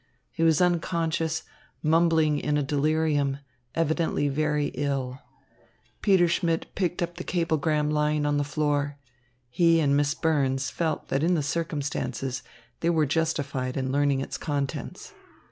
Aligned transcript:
He 0.31 0.41
was 0.41 0.61
unconscious, 0.61 1.43
mumbling 1.83 2.39
in 2.39 2.57
a 2.57 2.63
delirium, 2.63 3.37
evidently 3.75 4.29
very 4.29 4.69
ill. 4.73 5.19
Peter 6.01 6.27
Schmidt 6.27 6.73
picked 6.73 7.03
up 7.03 7.17
the 7.17 7.23
cablegram 7.23 7.91
lying 7.91 8.25
on 8.25 8.37
the 8.37 8.43
floor. 8.43 8.97
He 9.51 9.79
and 9.79 9.95
Miss 9.95 10.15
Burns 10.15 10.71
felt 10.71 11.09
that 11.09 11.21
in 11.21 11.35
the 11.35 11.43
circumstances 11.43 12.41
they 12.79 12.89
were 12.89 13.05
justified 13.05 13.77
in 13.77 13.91
learning 13.91 14.21
its 14.21 14.39
contents. 14.39 15.13